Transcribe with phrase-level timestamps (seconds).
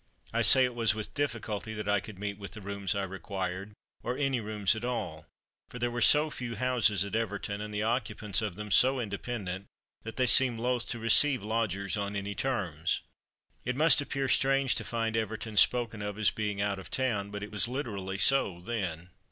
[0.33, 3.71] I say it was with difficulty that I could meet with the rooms I required,
[4.01, 5.27] or any rooms at all,
[5.69, 9.67] for there were so few houses at Everton, and the occupants of them so independent,
[10.01, 13.01] that they seemed loth to receive lodgers on any terms.
[13.63, 17.43] It must appear strange to find Everton spoken of as being "out of town," but
[17.43, 19.11] it was literally so then.